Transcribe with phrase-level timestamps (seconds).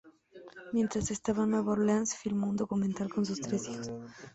[0.73, 3.91] Mientras estaba en Nueva Orleans, filmó un documental con sus tres hijos.